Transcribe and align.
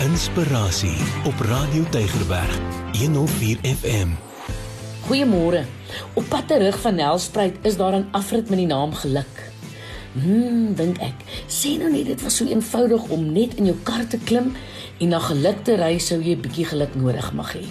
Inspirasie 0.00 0.96
op 1.24 1.40
Radio 1.40 1.82
Tygerberg 1.90 2.58
104 2.92 3.58
FM. 3.62 4.08
Goeiemôre. 5.04 5.64
Op 6.12 6.24
pad 6.28 6.48
terug 6.48 6.80
van 6.80 6.94
Nelspruit 6.94 7.56
is 7.62 7.76
daar 7.76 7.92
'n 7.98 8.08
afrit 8.10 8.48
met 8.48 8.58
die 8.58 8.66
naam 8.66 8.94
Geluk. 8.94 9.52
Hmm, 10.12 10.74
dink 10.74 10.98
ek. 10.98 11.14
Sê 11.46 11.76
nou 11.78 11.92
net 11.92 12.06
dit 12.06 12.22
was 12.22 12.36
so 12.36 12.44
eenvoudig 12.44 13.02
om 13.02 13.32
net 13.32 13.54
in 13.54 13.64
jou 13.64 13.76
kar 13.82 14.06
te 14.06 14.18
klim 14.18 14.56
en 14.98 15.08
na 15.08 15.18
geluk 15.18 15.64
te 15.64 15.76
ry 15.76 15.98
sou 15.98 16.22
jy 16.22 16.34
'n 16.34 16.40
bietjie 16.40 16.64
geluk 16.64 16.94
nodig 16.94 17.32
mag 17.32 17.54
hê. 17.54 17.64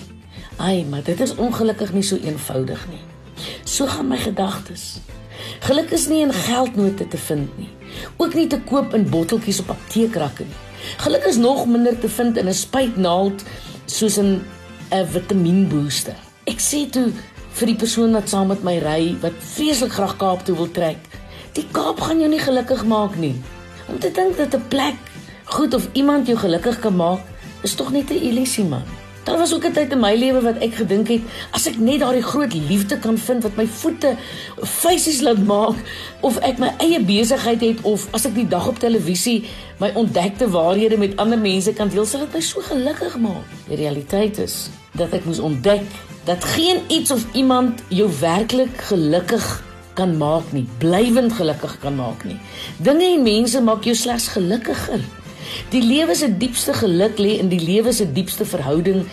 Ai, 0.58 0.86
maar 0.90 1.04
dit 1.04 1.20
is 1.20 1.36
ongelukkig 1.36 1.94
nie 1.94 2.04
so 2.04 2.16
eenvoudig 2.16 2.88
nie. 2.90 3.04
So 3.64 3.88
gaan 3.88 4.08
my 4.08 4.18
gedagtes. 4.18 5.00
Geluk 5.60 5.92
is 5.92 6.08
nie 6.08 6.22
in 6.22 6.34
geldnote 6.34 7.08
te 7.08 7.18
vind 7.18 7.58
nie. 7.58 7.70
Ook 8.18 8.34
nie 8.34 8.48
te 8.48 8.60
koop 8.60 8.94
in 8.94 9.10
botteltjies 9.10 9.60
op 9.60 9.70
apteekrakke 9.70 10.44
nie. 10.44 10.69
Geluk 10.98 11.26
is 11.26 11.38
nog 11.38 11.66
minder 11.66 12.00
te 12.00 12.10
vind 12.10 12.38
in 12.38 12.48
'n 12.48 12.54
spuitnaald 12.54 13.44
soos 13.86 14.18
in 14.18 14.42
'n 14.92 15.06
vitamienbooster. 15.06 16.16
Ek 16.46 16.60
sê 16.60 16.90
toe 16.90 17.12
vir 17.52 17.68
die 17.68 17.76
persoon 17.76 18.12
wat 18.12 18.30
saam 18.30 18.48
met 18.48 18.64
my 18.64 18.78
ry 18.78 19.16
wat 19.22 19.34
vreeslik 19.40 19.92
graag 19.92 20.18
Kaap 20.18 20.46
toe 20.46 20.56
wil 20.56 20.72
trek, 20.72 20.98
die 21.54 21.66
Kaap 21.72 22.00
gaan 22.00 22.20
jou 22.20 22.30
nie 22.30 22.40
gelukkig 22.40 22.86
maak 22.86 23.16
nie. 23.16 23.36
Om 23.88 24.00
te 24.00 24.12
dink 24.12 24.38
dat 24.38 24.56
'n 24.56 24.68
plek 24.68 24.96
goed 25.46 25.74
of 25.74 25.88
iemand 25.94 26.28
jou 26.28 26.38
gelukkig 26.38 26.80
kan 26.80 26.96
maak, 26.96 27.20
is 27.64 27.76
tog 27.76 27.92
net 27.92 28.10
'n 28.10 28.22
illusie 28.30 28.66
man. 28.66 28.99
Daar 29.24 29.38
was 29.38 29.54
ook 29.54 29.66
'n 29.66 29.72
tyd 29.72 29.92
in 29.92 30.00
my 30.00 30.16
lewe 30.16 30.42
wat 30.42 30.58
ek 30.58 30.74
gedink 30.74 31.08
het 31.08 31.22
as 31.52 31.68
ek 31.68 31.78
net 31.78 32.00
daardie 32.00 32.24
groot 32.24 32.54
liefde 32.54 33.00
kan 33.00 33.18
vind 33.18 33.44
wat 33.44 33.56
my 33.56 33.68
voete 33.68 34.16
feesies 34.64 35.22
laat 35.22 35.46
maak 35.46 35.76
of 36.20 36.38
ek 36.38 36.58
my 36.58 36.74
eie 36.78 37.00
besigheid 37.00 37.62
het 37.62 37.82
of 37.82 38.08
as 38.12 38.26
ek 38.26 38.36
die 38.36 38.48
dag 38.48 38.68
op 38.68 38.80
televisie 38.80 39.44
my 39.80 39.92
ontdekte 39.94 40.50
waarhede 40.50 40.98
met 40.98 41.18
ander 41.18 41.40
mense 41.40 41.74
kan 41.74 41.90
deel 41.90 42.06
sal 42.06 42.20
dit 42.20 42.34
my 42.34 42.42
so 42.42 42.62
gelukkig 42.62 43.18
maak. 43.18 43.46
Die 43.68 43.76
realiteit 43.76 44.38
is 44.38 44.70
dat 44.92 45.14
ek 45.14 45.26
moes 45.26 45.40
ontdek 45.40 45.82
dat 46.24 46.44
geen 46.44 46.82
iets 46.88 47.12
of 47.12 47.26
iemand 47.34 47.82
jou 47.88 48.10
werklik 48.20 48.78
gelukkig 48.78 49.64
kan 49.94 50.18
maak 50.18 50.52
nie, 50.52 50.68
blywend 50.78 51.34
gelukkig 51.34 51.80
kan 51.80 51.96
maak 51.96 52.24
nie. 52.24 52.38
Dinge 52.78 53.08
en 53.16 53.24
mense 53.24 53.62
maak 53.62 53.84
jou 53.84 53.96
slegs 53.96 54.28
gelukkiger. 54.28 55.02
Die 55.74 55.84
lewe 55.84 56.16
se 56.16 56.30
diepste 56.38 56.74
geluk 56.74 57.18
lê 57.18 57.38
in 57.40 57.50
die 57.50 57.62
lewe 57.62 57.94
se 57.94 58.08
diepste 58.12 58.46
verhouding 58.46 59.06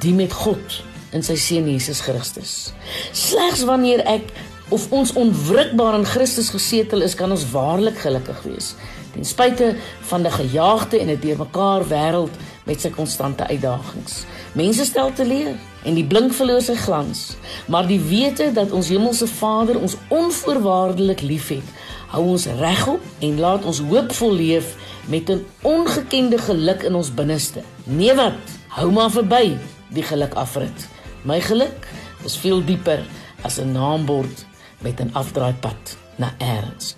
die 0.00 0.14
met 0.14 0.32
God 0.32 0.82
in 1.12 1.24
sy 1.26 1.34
seun 1.40 1.68
Jesus 1.70 2.00
Christus. 2.06 2.72
Slegs 3.12 3.64
wanneer 3.66 4.04
ek 4.06 4.30
of 4.70 4.86
ons 4.94 5.12
onwrikbaar 5.18 5.98
in 5.98 6.06
Christus 6.06 6.52
gesetel 6.54 7.02
is, 7.02 7.16
kan 7.18 7.30
ons 7.34 7.48
waarlik 7.50 7.98
gelukkig 7.98 8.42
wees. 8.46 8.74
Ten 9.10 9.26
spyte 9.26 9.72
van 10.06 10.22
die 10.22 10.30
gejaagde 10.30 11.00
en 11.00 11.10
'n 11.10 11.18
deurmekaar 11.20 11.82
wêreld 11.88 12.34
met 12.64 12.80
sy 12.80 12.90
konstante 12.90 13.46
uitdagings. 13.46 14.24
Mense 14.54 14.84
stel 14.84 15.12
te 15.12 15.26
leer 15.26 15.56
en 15.84 15.94
die 15.94 16.04
blink 16.04 16.32
verloor 16.32 16.62
sy 16.62 16.76
glans, 16.78 17.36
maar 17.66 17.86
die 17.86 18.00
wete 18.00 18.52
dat 18.52 18.70
ons 18.70 18.88
hemelse 18.88 19.26
Vader 19.26 19.80
ons 19.80 19.96
onvoorwaardelik 20.08 21.20
liefhet, 21.20 21.66
hou 22.10 22.24
ons 22.34 22.46
regop 22.60 23.02
en 23.26 23.40
laat 23.40 23.64
ons 23.64 23.80
hoopvol 23.90 24.34
leef 24.38 24.74
met 25.08 25.30
'n 25.30 25.46
ongekende 25.62 26.38
geluk 26.38 26.82
in 26.82 26.94
ons 26.94 27.14
binneste. 27.14 27.62
Nee 27.84 28.14
wat, 28.14 28.38
hou 28.68 28.90
maar 28.92 29.10
verby 29.10 29.56
die 29.88 30.02
geluk 30.02 30.34
afrit. 30.34 30.88
My 31.22 31.40
geluk 31.40 31.88
is 32.24 32.36
veel 32.36 32.64
dieper 32.64 33.00
as 33.42 33.58
'n 33.58 33.72
naambord 33.72 34.46
met 34.78 35.00
'n 35.00 35.10
afdraaipad 35.12 35.96
na 36.16 36.34
eers. 36.38 36.96